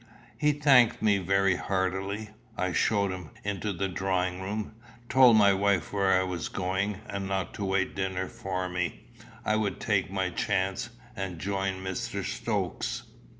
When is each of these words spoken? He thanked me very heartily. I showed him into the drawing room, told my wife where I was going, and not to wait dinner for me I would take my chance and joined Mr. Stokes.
He 0.35 0.51
thanked 0.53 1.03
me 1.03 1.19
very 1.19 1.57
heartily. 1.57 2.31
I 2.57 2.73
showed 2.73 3.11
him 3.11 3.29
into 3.43 3.71
the 3.71 3.87
drawing 3.87 4.41
room, 4.41 4.73
told 5.09 5.37
my 5.37 5.53
wife 5.53 5.93
where 5.93 6.19
I 6.19 6.23
was 6.23 6.49
going, 6.49 6.97
and 7.07 7.27
not 7.27 7.53
to 7.53 7.65
wait 7.65 7.95
dinner 7.95 8.27
for 8.27 8.67
me 8.67 9.05
I 9.45 9.55
would 9.57 9.79
take 9.79 10.09
my 10.09 10.31
chance 10.31 10.89
and 11.15 11.37
joined 11.37 11.85
Mr. 11.85 12.23
Stokes. 12.23 13.03